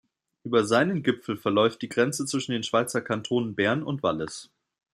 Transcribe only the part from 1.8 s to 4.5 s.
die Grenze zwischen den Schweizer Kantonen Bern und Wallis.